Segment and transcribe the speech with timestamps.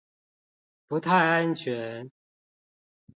[0.87, 2.09] 不太安全